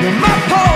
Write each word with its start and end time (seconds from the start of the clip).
My 0.00 0.67